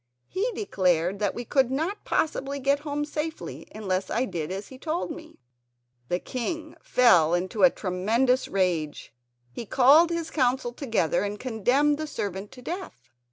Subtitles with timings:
[0.27, 4.79] He declared that we could not possibly get home safely unless I did as he
[4.79, 5.37] told me."
[6.09, 9.13] The old king fell into a tremendous rage.
[9.51, 13.09] He called his Council together and condemned the servant to death.